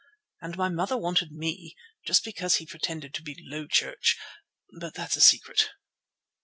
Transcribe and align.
And 0.41 0.57
my 0.57 0.67
mother 0.67 0.97
wanted 0.97 1.31
me, 1.31 1.75
just 2.07 2.23
because 2.23 2.55
he 2.55 2.65
pretended 2.65 3.13
to 3.13 3.21
be 3.21 3.37
low 3.39 3.67
church—but 3.67 4.95
that's 4.95 5.15
a 5.15 5.21
secret." 5.21 5.69